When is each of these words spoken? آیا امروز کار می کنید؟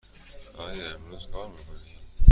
آیا 0.57 0.91
امروز 0.95 1.27
کار 1.27 1.47
می 1.47 1.57
کنید؟ 1.57 1.89